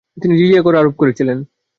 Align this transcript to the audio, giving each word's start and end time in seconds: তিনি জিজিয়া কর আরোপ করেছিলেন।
তিনি 0.17 0.33
জিজিয়া 0.37 0.61
কর 0.61 0.73
আরোপ 0.75 0.95
করেছিলেন। 0.95 1.37